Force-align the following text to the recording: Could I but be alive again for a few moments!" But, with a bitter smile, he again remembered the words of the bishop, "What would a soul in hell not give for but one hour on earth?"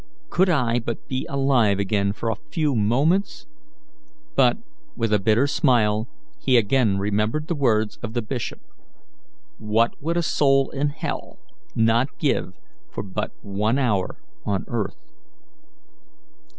Could 0.31 0.49
I 0.49 0.79
but 0.79 1.07
be 1.07 1.27
alive 1.29 1.77
again 1.77 2.11
for 2.11 2.31
a 2.31 2.35
few 2.49 2.73
moments!" 2.75 3.45
But, 4.35 4.57
with 4.95 5.13
a 5.13 5.19
bitter 5.19 5.45
smile, 5.45 6.07
he 6.39 6.57
again 6.57 6.97
remembered 6.97 7.45
the 7.45 7.53
words 7.53 7.99
of 8.01 8.13
the 8.13 8.23
bishop, 8.23 8.61
"What 9.59 9.93
would 10.01 10.17
a 10.17 10.23
soul 10.23 10.71
in 10.71 10.89
hell 10.89 11.37
not 11.75 12.17
give 12.17 12.55
for 12.89 13.03
but 13.03 13.29
one 13.43 13.77
hour 13.77 14.17
on 14.43 14.65
earth?" 14.67 15.11